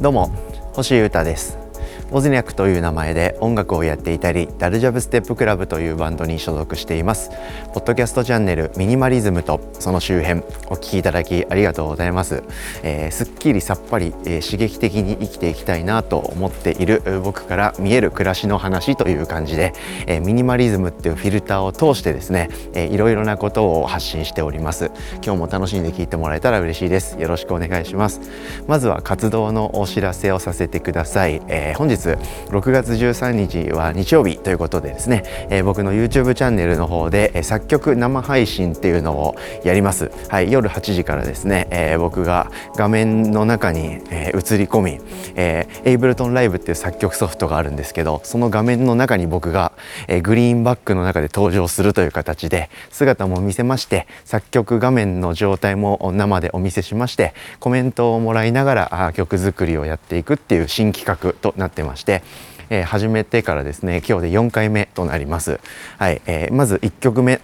[0.00, 0.30] どうも
[0.72, 1.69] 星優太です。
[2.10, 7.30] ボズニャクという名前で音楽をやっていたりダルジャブステップクラブというバンドに所属しています。
[7.72, 12.42] ポッドキャストチャンネルミニマリズムとその周辺お聞きいただきありがとうございます、
[12.82, 19.72] えー、すっきりさっぱり、えー、刺激的に生きていきたいなと思っている僕から見える暮らしの話という感じで、
[20.08, 24.90] えー、ミニマリズムっていうフィルターを通してですね、えー、いろいろなことを発信しております。
[25.22, 27.20] 今日も楽しんで聞いてもらえたら嬉しいです。
[27.20, 28.20] よろしくお願いします。
[28.66, 40.10] まずは活動のお知らせをさせてください、えー、本日6月13日は日曜日ということでですね、えー、僕の YouTube チャンネルの方で、えー、作曲生配信っていうのをやります。
[40.28, 45.00] はい、夜8時からですね、えー、僕が画面の中に、えー、映り込み、
[45.34, 49.72] えー、エイブルトンライブっていう作曲ソフトがあるんですけど、その画面の中に僕が、
[50.08, 62.22] えー、グリーンバックの中で登場するという形で姿も見せまして、作曲画面の状態も生でお見せしまして、コメントをもらいながら曲作りをやっていくっていう新企画となってますまして、
[62.70, 65.60] えー、始めてからですね今日で4回目となります。
[65.98, 67.40] はいえー、まず1曲目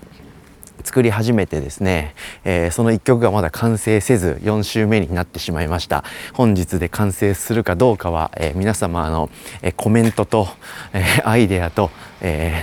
[0.84, 9.28] 作り始めてですね、えー、その1曲がまだ完成せず4週目になってしまいました本日で完成するかどうかは、えー、皆様の、
[9.62, 10.46] えー、コメントと、
[10.92, 12.62] えアイデアと、え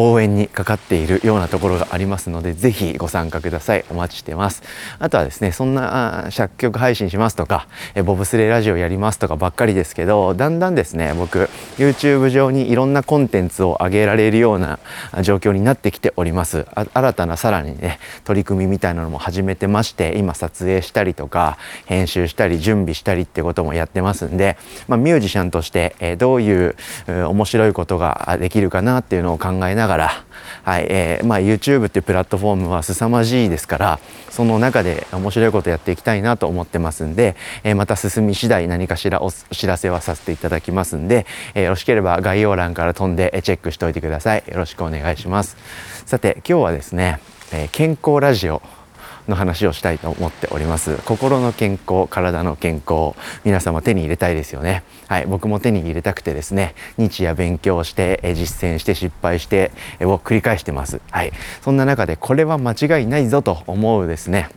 [0.00, 3.84] 応援にかかっているようなところがありますのでぜひご参加ください。
[3.90, 4.62] お待ちしてます。
[4.98, 14.78] あとはですねそんな作曲配信しますとかえボブスレーラジオやりますとかばっかりですけどだんだんですね僕 YouTube 上にいろんなコンテンツを上げられるような
[15.22, 16.66] 状況になってきております。
[16.94, 44.44] 新たなさらにね取り組みみたいなのも始めてまして今撮影したりとか編集したり準備したりってこともやってますんで、まあ、ミュージシャンとして、えどういう面白いことができるかなっていうのを考えながら、はいえーまあ、YouTube っていうプラットフォームは凄まじいですからその中で面白いことやっていきたいなと思ってますんで、えー、また進み次第何かしらお知らせはさせていただきますんで、えー、よろしければ概要欄から飛んでチェックしておいてください。
[44.46, 45.56] よろしくお願いします。
[46.04, 47.20] さて今日はですね、
[47.52, 48.62] えー、健康ラジオ
[49.28, 50.96] の話をしたいと思っております。
[51.04, 54.82] 心の健康体の健康皆様手に入れたいですよね。
[55.06, 61.00] はい僕も手に入れたくてですね日夜勉強して実践して失敗してを繰り返してます。
[61.10, 64.48] はいそんな中でこれは間違いないぞと思うですね。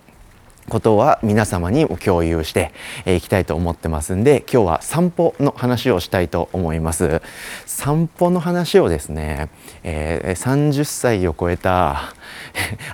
[0.70, 2.72] ことは皆様にも共有して
[3.06, 7.22] いきたいと思ってますんで今日は散歩の話をしたいと思います。
[7.66, 9.50] 散歩の話をですね、
[9.84, 12.14] えー、30歳を超えた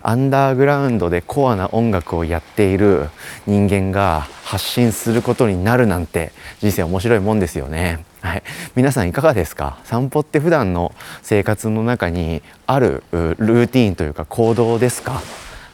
[0.02, 3.10] アンダーグラウンドでコアな音楽をやっている
[3.46, 8.06] 人間が発信することになるなんて人生面白いもんですよね。
[8.22, 8.44] はい、
[8.76, 9.78] 皆さんいかがですか？
[9.84, 15.22] 散歩って普段の生活の中にあるルーティンというか行動ですか？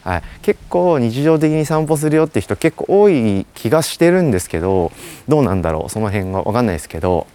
[0.04, 4.92] はい、結構日常的に散歩するよって人結構多い気がしてるんですけど
[5.28, 5.90] どうなんだろう。
[5.90, 7.26] その辺が分かんないですけど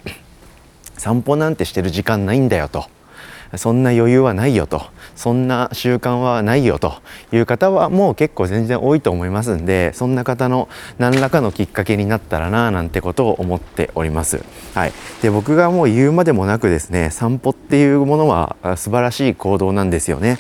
[0.99, 2.87] 散歩なんてしてる時間ないんだよと。
[3.57, 4.83] そんな余裕はないよと。
[5.17, 6.95] そんな習慣はないよと。
[7.33, 14.43] いう方はもう結構全然多いと思いますんでそんな方の何らかのきっかけになったらななんてことを思っております。
[14.75, 14.93] はい、
[15.23, 20.39] で僕がもう言うまでもなくですね散歩っていうものは素晴らしい行動なんですよね。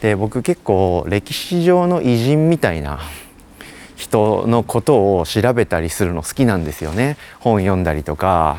[0.00, 3.00] で僕結構歴史上の偉人みたいな
[3.96, 7.16] 人のことを調べたりするの好きなんですよね。
[7.40, 8.58] 本読んだりとか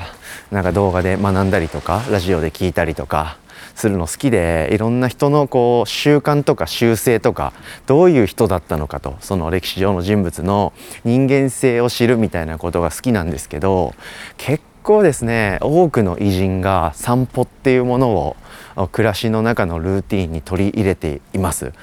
[0.52, 3.38] なんか動画で学んだりとかラジオで聞いたりとか。
[3.78, 7.54] するの好きでいろんな人のこう習慣とか習性とか
[7.86, 10.74] どういう人だったのかとその歴史上の人物の
[11.06, 13.94] 人間性を知るみたいなことが好きなんですけど
[14.38, 18.36] 結構ですね多くの偉人が散歩っていうもの
[18.76, 21.74] を暮らしの中のルーティンに取り入れています。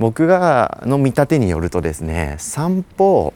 [0.00, 3.32] 僕がの見立てによるとですね散歩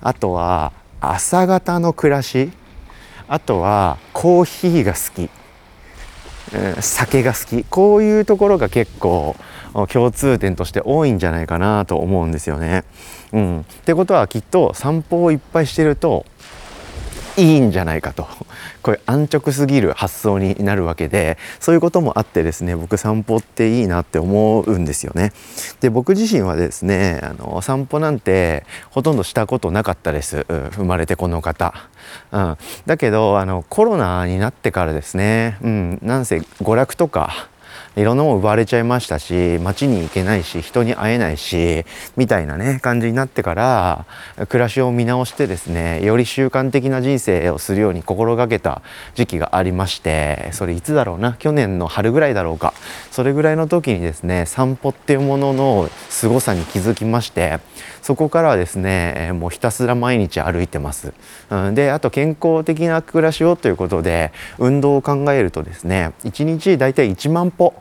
[0.00, 2.52] あとは朝方の暮らし
[3.26, 4.98] あとはコーヒーが好
[5.28, 5.47] き。
[6.80, 9.36] 酒が好きこういうところが結構
[9.90, 12.84] 共通点として多いんじゃないかなと思うんですよね。
[13.32, 16.24] うん、ってことはきっと散歩をいっぱいしてると
[17.38, 18.26] いいんじゃないかと
[18.82, 25.32] これ安直すぎる発想になるわけでそういうこともあってですね僕散歩っていいなって思うんですよね。
[25.80, 31.74] で僕自身はですねあの散歩なんてほとんどしたことなかったです、生まれてこの方。
[32.32, 37.48] うん、だけどあのコロナになってからですね、うん、なんせ娯楽とか
[37.98, 41.84] いろんなもの奪われちゃいましたし街に行けないし人に会えないし
[42.16, 44.06] みたいなね感じになってから
[44.48, 48.82] 暮らしを見直してですねより習慣的な人生をするように心がけた
[49.16, 52.72] 時期がありましてそれいつだろうな去年の春ぐらいだろうか
[53.10, 57.58] それぐらいの時にですね散歩っていうものの凄さに気づきまして
[58.00, 61.12] そこからはですねもうひたすら毎日歩いてます。
[61.50, 67.74] うんであと健康的な暮らしをということで運動を考えるとですね1日だいたい1万歩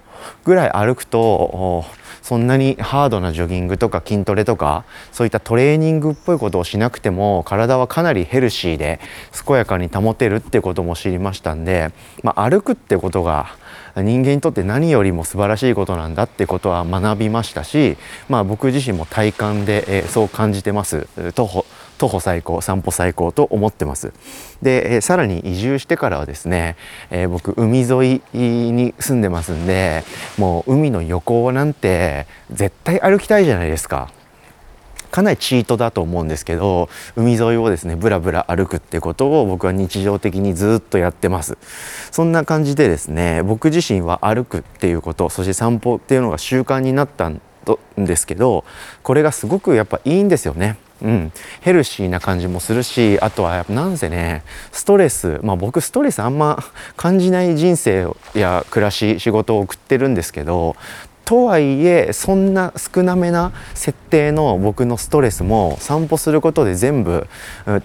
[0.45, 1.85] ぐらい歩くと
[2.21, 8.99] そんなにハードなジョギングとか筋トレとかそういったトレーニングっぽいことをしなくても体はかなりヘルシーで
[9.45, 11.91] 健やかに保てるってことも知りましたんで、
[12.23, 13.55] まあ、歩くってことが
[13.95, 17.97] 人間にとって何よりも素晴らしいことなんだってことは学びましたし、
[18.29, 21.07] まあ、僕自身も体感で、え、そう感じてます。
[21.33, 21.65] 徒歩
[21.97, 24.13] 徒歩最高散歩最高と思ってます。
[24.61, 26.75] で、え、さらに移住してからはですね、
[27.09, 28.37] えー、僕海沿い
[28.71, 30.03] に住んでますんで
[30.37, 34.09] もう海の横なんて絶対歩きたいじゃないですか。
[35.11, 41.57] かなりチートだと思うんですけど海沿いをですねブラブラ歩くってことを僕は日常的にずっとやってます。
[42.11, 47.41] そんな感じでですね僕自身は歩くっていうことそして散歩っていうのが習慣になったん
[47.97, 48.65] ですけど
[49.03, 50.77] これがすごくやっぱいいんですよね。
[51.01, 55.39] うん、ヘルシーな感じもするしあとはなんせねストレス。
[55.43, 56.63] まあ僕ストレスあんま
[56.95, 60.75] 感じない人生や暮らし仕事を送ってるんですけど
[61.27, 67.27] とはいえそんな少なめな設定の僕のストレスも散歩することで全部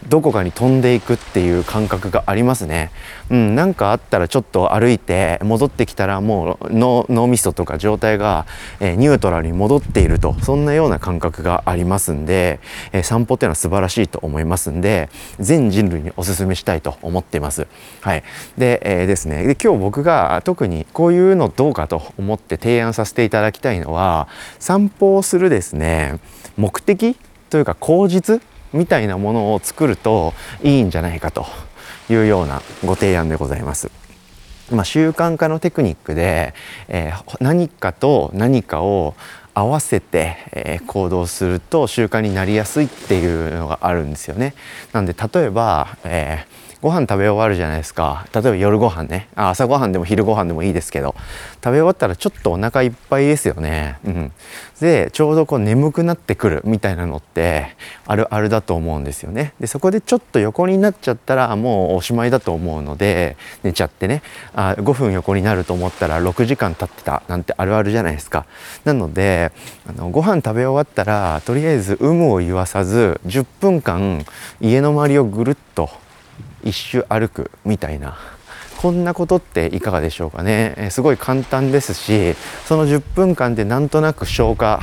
[0.08, 2.92] どこかに飛んでいくっていう感覚がありますね。
[3.30, 8.46] うん、なかあったらちょっと歩いて戻ってきたらもう脳みそとか状態が、
[8.78, 12.60] えニュートラルに戻っているとそんなような感覚がありますんで、
[12.92, 15.08] え散歩っていうのは素晴らしいと思いますんで
[15.40, 17.66] 全人類にお勧めしたいと思っています。
[18.02, 18.22] はい、
[18.56, 26.20] で,、えー、ですねで今日僕が特にこういうのどうかと思って提案させてただきたいのは散歩をするですね
[26.56, 27.16] 目的
[27.48, 28.42] というか口実
[28.72, 31.46] みたいなものを作るといいんじゃないかと
[32.10, 33.90] いうようなご提案でございます。
[34.70, 36.54] まあ、習慣化のテクニックで、
[36.88, 39.14] えー、何かと何かを
[39.52, 44.54] 合わせて、えー、行動すると習慣になりやすいっていうのがあるんですよね。
[44.92, 48.26] なんで例えば、えーご飯食べ終わるじゃないですか。
[48.34, 49.28] 例えば夜ご飯ね。
[49.36, 51.14] あ朝ごはんでも昼ご飯でもいいですけど。
[51.62, 54.32] 食べ終わったらちょっとお腹いっぱいですよね、うん、
[54.80, 59.54] でちょうどこう眠くなってくるみたいなのってあるあるだと思うんですよね。
[59.60, 64.22] でそこでちょっと横になっちゃったらもうおしまいだと思うので寝ちゃってね。
[64.54, 68.44] あ5分横になると思ったら6時間経ってたなんてあるあるじゃないですか。
[68.84, 69.52] なので
[69.88, 74.26] あのご飯食べ終わったらとりあえず有無を言わさず10分間
[74.60, 76.01] 家の周りをぐるっと
[76.64, 78.16] 一周歩くみたいな。
[78.82, 82.34] こんなことっていかがでしょうかね、えすごい簡単ですし
[82.64, 84.80] その10分間でなんとなく消化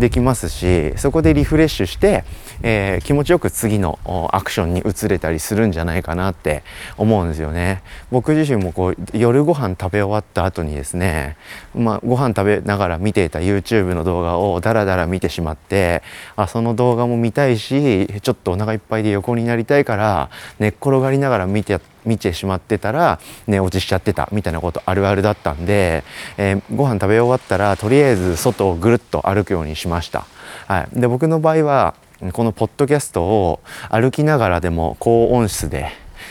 [0.00, 2.24] できますしそこでリフレッシュして、
[2.62, 4.00] えー、気持ちよく次の
[4.32, 6.64] アクションに移れたりするんじゃないかなって
[6.96, 7.84] 思うんですよね。
[8.10, 11.36] 僕自身もこう夜ご飯食べ終わった後にですね
[11.72, 16.02] まあ、ご飯食べながら見ていた YouTube の動画をダラダラ見てしまって
[16.34, 26.04] あその動画も見たいしちょっとお腹いっぱいで横になりたいから寝っ転がりながら見て見てしまってたら寝落ちしちゃってたみたいなことあるあるだったんで、
[26.38, 30.24] えー、ご飯食べ終わったらとりあえず外をぐるっと歩くようにしました。
[30.66, 31.94] はい、で僕の場合は
[32.32, 33.60] このポッドキャストを
[33.90, 35.90] 歩きながらでも高音質で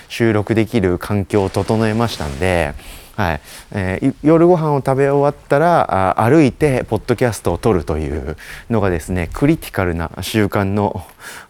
[0.10, 2.74] 収録できる環境を整えましたんで、
[3.16, 3.42] はい
[3.72, 8.36] えー、夜ご飯を食べ終わったらあ歩いてポッドキャストを撮るという
[8.70, 11.06] のがですねクリティカルな習慣の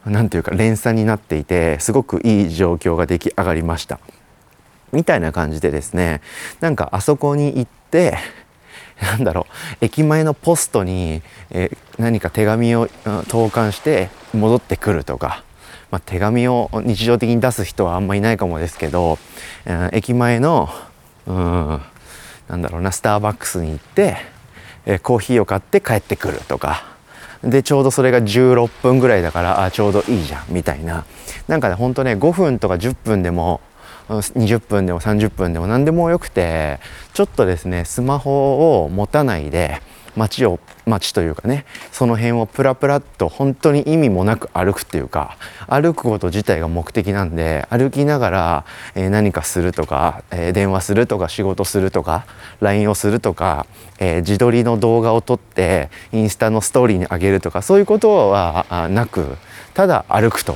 [0.05, 3.99] 何ていうか連鎖になっていてすごくいい状況が出来上がりました。
[4.91, 6.21] みたいな感じでですね
[6.59, 8.17] なんかあそこに行って
[9.01, 11.21] なんだろう駅前のポストに、
[11.51, 12.87] え、何か手紙を
[13.27, 15.43] 投函して戻ってくるとか、
[15.91, 19.19] まあ、手紙を日常的に出す人はあんまいないかもですけど、
[19.65, 20.69] えー、駅前の
[21.27, 21.81] うん
[22.47, 24.17] なんだろうなスターバックスに行って、
[24.85, 26.85] え、コーヒーを買って帰ってくるとか
[27.43, 31.05] でちょうどそれが16分ぐらいだからあちょうどいいじゃんみたいな。
[31.47, 33.61] なんかねほんとね5分とか10分でも
[34.09, 36.79] 20分でも30分でも何でもよくて
[37.13, 39.81] ちょっとですねスマホを持たないで
[40.15, 52.25] 街を街というかねその辺をプラプラっと本当に意味もなく歩くっていうか歩くこと自体が目的なんで歩きながら、えー、何かするとか、えー、電話するとか仕事するとか
[52.61, 53.67] LINE をするとか、
[53.99, 59.37] えー、自撮りの動画を撮ってインスタのストーリーに上げるとかそういうことはなく
[59.73, 60.55] ただ歩くと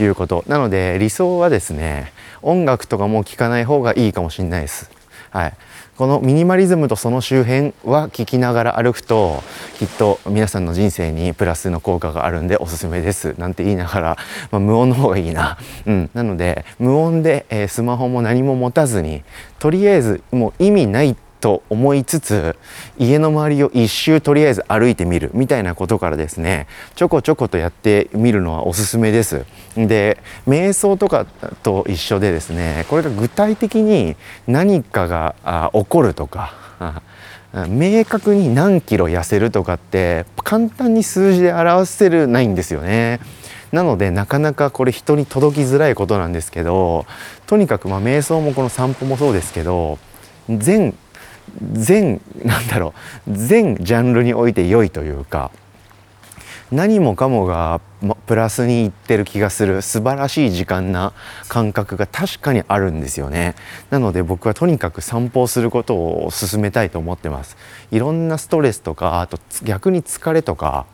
[0.00, 0.44] いうこと。
[0.46, 4.90] なので理想はですね音楽とかも聴かない方がいいかもしれないです。
[5.30, 5.54] はい、
[5.96, 9.42] このミニマリズムとその周辺は聞きながら歩くと
[9.78, 13.34] きっと皆さんの人生にプラスの効果があるんでおすすめです。
[13.38, 14.16] なんて言いながら、
[14.50, 19.22] まあ、無音の方がいいな、うん、なので無音で、えー、スマホも何も持たずに
[19.58, 22.56] とりあえずもう意味ないってと思いつつ
[22.96, 29.44] 家の周りを一周とりあえず歩いてみるみたいなことからですねちょこちょことやってみるのはおすすめです
[29.74, 31.26] で瞑想とか
[31.64, 34.14] と一緒でですねこれが具体的に
[34.46, 36.54] 何かが起こるとか
[37.68, 43.20] 明確に何キロ痩せるとかって簡単に数字で表せるないんですよね。
[43.72, 47.06] なのでなかなかこれ人に届きづらいことなんですけど
[47.46, 49.98] とにかくまあ瞑想もこの散歩もそうですけど
[50.48, 50.94] 全
[51.72, 52.94] 全なんだろ
[53.28, 55.50] う全ジャンルにおいて良いというか
[56.72, 57.82] 何もかもが
[58.26, 61.12] プラスにいってる気がする素晴らしい時間な
[61.48, 63.54] 感覚が確かにあるんですよね。
[63.90, 67.58] なので僕はとにかく散歩をすることを勧めたいと思ってます。
[67.90, 70.86] いろんなストレスとかあと逆に疲れとか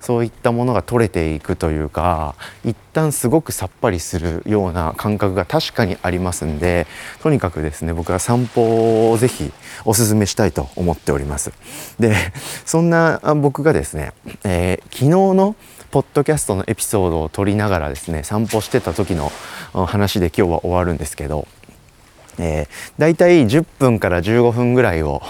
[0.00, 2.34] そういったものが取れていくというか
[2.64, 6.86] 一旦すごくさっぱりするような感覚が確かにありますんで
[7.22, 9.52] とにかくですね僕は散歩をぜひ
[9.84, 11.52] おすすめしたいと思っております。
[11.98, 12.14] で
[12.64, 14.12] そんな僕がですね、
[14.44, 15.56] えー、昨日の
[15.90, 19.30] ポッドキャストのエピソードを撮りながらですね散歩してた時の
[19.72, 21.46] 話で今日は終わるんですけど、
[22.38, 22.66] えー、
[22.98, 25.22] だいたい10分から15分ぐらいを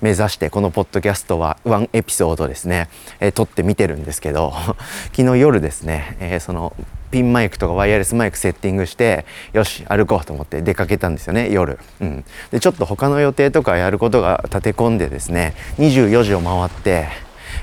[0.00, 2.88] 目指してこのポッドキャストはワンエピソードですね、
[3.20, 4.52] えー、撮ってみてるんですけど
[5.16, 6.74] 昨日夜ですね、えー、その
[7.10, 17.08] ピンマイクとかワイヤレスマイクセッティングしてよし歩こうと思って出かけたんですよね夜、うん、でちょっと他の予定とかやることが立て込んでですね24時を回って、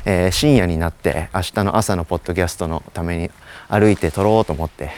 [0.03, 3.31] えー、深夜になって明日の朝のポッドキャストのために
[3.69, 4.89] 歩いて撮ろうと思って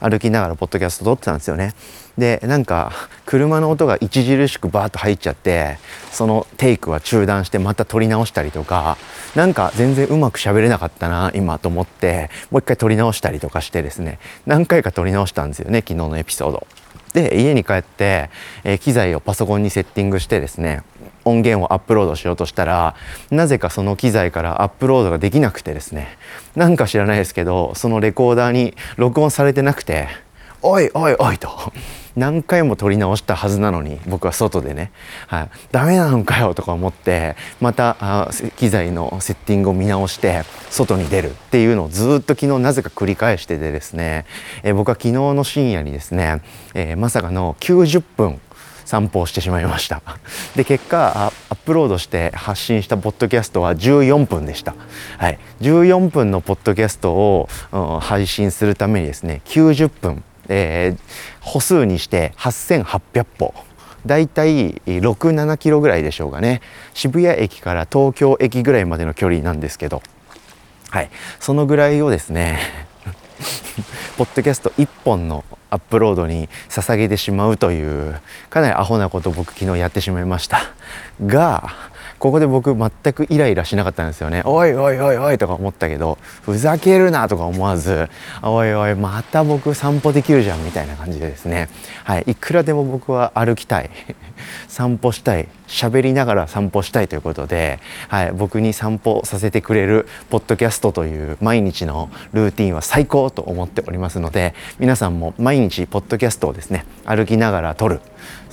[0.00, 1.74] 歩きながらポッドキャスト撮ってたんですよね
[2.18, 2.92] でなんか
[3.26, 5.78] 車の音が著しくバーッと入っちゃって
[6.10, 8.96] そのテイクは中断してまた撮り直したりとか
[9.34, 16.66] なんか全然うまく喋れなかったな今と思ってもう一回撮り直したりとかしてですね何回か撮り直したんですよね昨日のエピソード。
[17.12, 18.28] で家に帰って、
[18.62, 20.82] え、機材をパソコンにセッティングしてですね
[21.26, 22.94] 音源をアップロードしようとしたら
[23.30, 26.16] なぜかその機材からアップロードができなくてですね。
[26.54, 30.08] なんか知らないですけどそのレコーダーに録音されてなくて
[30.62, 31.50] 「おいおいおい」と。
[32.16, 34.90] 何回も撮り直したはずなのに僕は外でね、
[35.26, 44.24] はい、ダメなのかよとか思ってまた機材のセッティングを見直して外に出るっていうのをずっと昨日なぜか繰り返しててですね、
[44.62, 46.40] え、僕は昨日の深夜にですね、
[46.72, 48.40] えー、まさかの90分
[48.86, 50.00] 散歩をしてしまいました。
[50.54, 54.74] で結果アップロードして発信したポッドキャストは14分でした、
[55.18, 60.98] はい、14分のポッドキャストを、うん、配信するためにですね90分えー、
[61.40, 63.54] 歩数にして8800歩。
[64.04, 66.60] だいたい67キロぐらいでしょうかね。
[66.94, 70.02] 渋谷駅から東京駅ぐらいまでの距離なんですけど。
[70.90, 71.10] はい。
[71.40, 72.60] そのぐらいをですね
[74.16, 75.44] ポッドキャスト1本の
[75.76, 78.18] アップロードに捧げてしまうという
[78.50, 80.60] かなりアホなことを僕昨日やってしまいました。
[81.24, 81.70] が
[82.26, 84.42] ここで僕全くイライラしなかったんですよね。
[84.44, 88.08] おいおいおいおいとか思ったけどふざけるなとか思わず
[88.42, 91.68] おいおいまた僕散歩できるじゃんみたいな感じでですね。
[92.02, 93.90] はいいくらでも僕は歩きたい。
[94.66, 95.46] 散歩したい。
[95.68, 97.78] 喋りながら散歩したいということで、
[98.08, 108.00] はい、僕に散歩させてくれるポッドキャストという毎日のルーティンは最高と思っておりますので皆さんも毎日ポッドキャストをですね歩きながら撮る。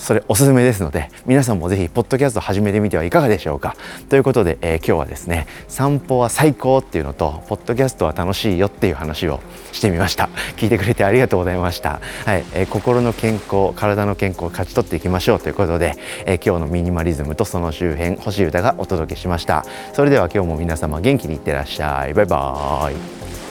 [0.04, 3.78] それおすすめですので皆さんもぜひポッドキャスト始めてみてはいかがでしょうか。
[4.10, 9.40] ということで、えー、今日はですね散歩は最高っていうのとポッドキャストは楽しいよっていう話を
[9.72, 10.30] してみました。
[10.58, 12.02] 聞いてくれてありがとうございました。
[12.26, 15.40] はい、えー、心の健康体の健康を勝ち取っていきましょう。
[15.40, 15.96] ということで、
[16.26, 19.66] えー、今日のミニマリズムとその周辺星歌がお届けしました。
[19.94, 22.14] それでは今日も皆様元気にいってらっしゃい。
[22.14, 23.43] バイバーイ。